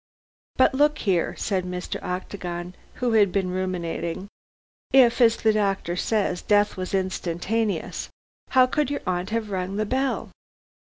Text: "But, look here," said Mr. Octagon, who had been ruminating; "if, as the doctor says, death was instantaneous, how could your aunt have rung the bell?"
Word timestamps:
"But, 0.57 0.73
look 0.73 0.97
here," 0.97 1.35
said 1.35 1.63
Mr. 1.63 2.01
Octagon, 2.01 2.73
who 2.95 3.11
had 3.11 3.31
been 3.31 3.51
ruminating; 3.51 4.29
"if, 4.91 5.21
as 5.21 5.37
the 5.37 5.53
doctor 5.53 5.95
says, 5.95 6.41
death 6.41 6.75
was 6.75 6.95
instantaneous, 6.95 8.09
how 8.49 8.65
could 8.65 8.89
your 8.89 9.01
aunt 9.05 9.29
have 9.29 9.51
rung 9.51 9.75
the 9.75 9.85
bell?" 9.85 10.31